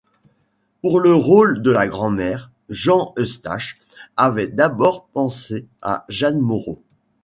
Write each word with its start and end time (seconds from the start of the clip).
Pour 0.81 0.99
le 0.99 1.13
rôle 1.13 1.61
de 1.61 1.69
la 1.69 1.87
grand-mère, 1.87 2.49
Jean 2.69 3.13
Eustache 3.19 3.77
avait 4.17 4.47
d'abord 4.47 5.05
pensé 5.13 5.67
à 5.83 6.05
Jeanne 6.09 6.39
Moreau. 6.39 6.79